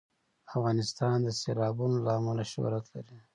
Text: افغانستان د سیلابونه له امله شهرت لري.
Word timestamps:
افغانستان 0.55 1.17
د 1.23 1.27
سیلابونه 1.41 1.97
له 2.05 2.11
امله 2.19 2.43
شهرت 2.51 2.85
لري. 2.95 3.17